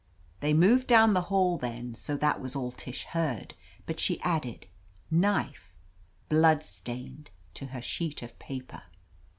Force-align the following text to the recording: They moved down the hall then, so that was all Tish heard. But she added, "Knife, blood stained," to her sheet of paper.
They 0.39 0.55
moved 0.55 0.87
down 0.87 1.13
the 1.13 1.21
hall 1.29 1.59
then, 1.59 1.93
so 1.93 2.17
that 2.17 2.41
was 2.41 2.55
all 2.55 2.71
Tish 2.71 3.03
heard. 3.03 3.53
But 3.85 3.99
she 3.99 4.19
added, 4.21 4.65
"Knife, 5.11 5.75
blood 6.27 6.63
stained," 6.63 7.29
to 7.53 7.67
her 7.67 7.83
sheet 7.83 8.23
of 8.23 8.39
paper. 8.39 8.81